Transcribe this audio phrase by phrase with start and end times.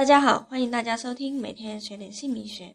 [0.00, 2.74] 大家好，欢迎大家收听每天学点姓名学。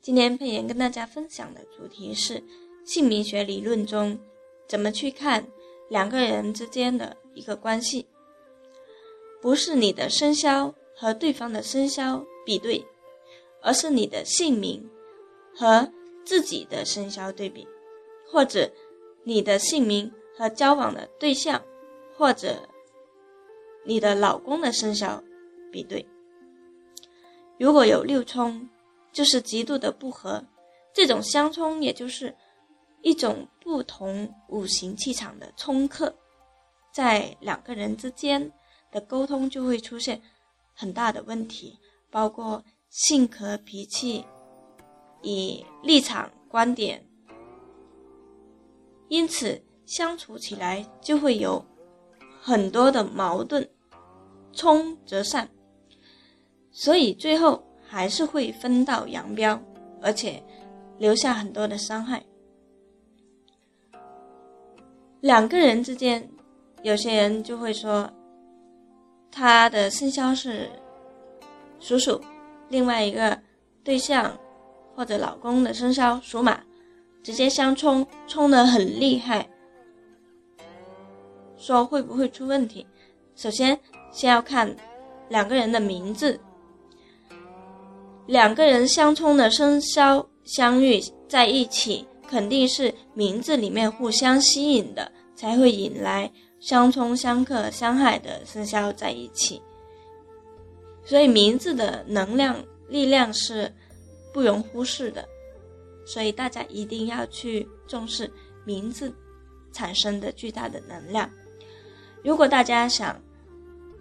[0.00, 2.40] 今天佩妍跟大家分享的主题是
[2.86, 4.16] 姓名学理论中
[4.68, 5.44] 怎么去看
[5.90, 8.06] 两个人之间的一个关系，
[9.42, 12.86] 不是你的生肖和对方的生肖比对，
[13.60, 14.88] 而是你的姓名
[15.56, 15.92] 和
[16.24, 17.66] 自己的生肖对比，
[18.30, 18.70] 或者
[19.24, 21.60] 你的姓名和交往的对象，
[22.16, 22.68] 或者
[23.84, 25.20] 你的老公的生肖
[25.72, 26.06] 比对。
[27.58, 28.68] 如果有六冲，
[29.12, 30.42] 就是极度的不合。
[30.94, 32.34] 这种相冲，也就是
[33.02, 36.14] 一种不同五行气场的冲克，
[36.92, 38.52] 在两个人之间
[38.90, 40.20] 的沟通就会出现
[40.74, 41.78] 很大的问题，
[42.10, 44.24] 包括性格、脾气、
[45.22, 47.04] 以立场、观点，
[49.08, 51.64] 因此相处起来就会有
[52.40, 53.68] 很多的矛盾，
[54.52, 55.48] 冲则散。
[56.78, 59.60] 所以最后还是会分道扬镳，
[60.00, 60.40] 而且
[60.96, 62.22] 留下很多的伤害。
[65.20, 66.30] 两个人之间，
[66.84, 68.08] 有些人就会说，
[69.28, 70.70] 他的生肖是
[71.80, 72.20] 属鼠，
[72.68, 73.36] 另外一个
[73.82, 74.32] 对象
[74.94, 76.60] 或者老公的生肖属马，
[77.24, 79.44] 直接相冲，冲的很厉害。
[81.56, 82.86] 说会不会出问题？
[83.34, 83.76] 首先
[84.12, 84.72] 先要看
[85.28, 86.38] 两个人的名字。
[88.28, 99.62] 两个人相冲的生肖相遇在一起，肯定是名字里面互相吸引的，才会引来相冲相克相害的生肖在一起。
[101.06, 103.72] 所以名字的能量力量是
[104.30, 105.26] 不容忽视的，
[106.04, 108.30] 所以大家一定要去重视
[108.66, 109.10] 名字
[109.72, 111.30] 产生的巨大的能量。
[112.22, 113.18] 如果大家想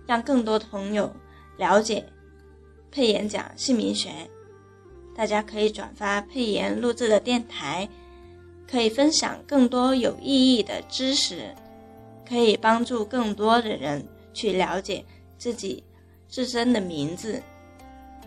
[0.06, 1.10] 让更多朋友
[1.56, 2.06] 了解，
[2.92, 4.10] 配演讲姓名学，
[5.16, 7.88] 大家可以转发佩妍录制的电台，
[8.70, 11.54] 可以分享更多有意义的知识，
[12.28, 15.04] 可以帮助更多的人去了解
[15.38, 15.84] 自己
[16.28, 17.42] 自身的名字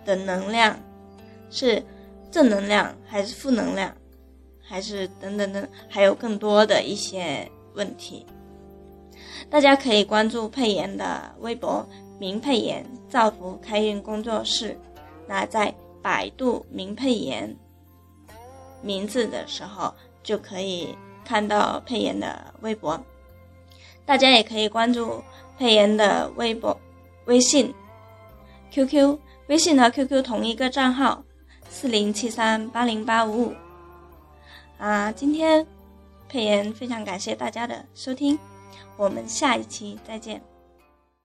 [0.04, 0.78] 的能量
[1.50, 1.82] 是
[2.30, 3.94] 正能量还是负能量，
[4.62, 8.24] 还是等等等，还有更多的一些问题。
[9.48, 11.86] 大家可以关注佩妍的微博。
[12.20, 14.78] 明佩妍造福开运工作室，
[15.26, 17.56] 那在百度明佩妍
[18.82, 20.94] 名字的时候，就可以
[21.24, 23.02] 看到佩妍的微博。
[24.04, 25.24] 大家也可以关注
[25.58, 26.78] 佩妍的微博、
[27.24, 27.72] 微信、
[28.70, 31.24] QQ，微信和 QQ 同一个账号：
[31.70, 33.54] 四零七三八零八五五。
[34.76, 35.66] 啊，今天
[36.28, 38.38] 佩妍非常感谢大家的收听，
[38.98, 40.42] 我们下一期再见。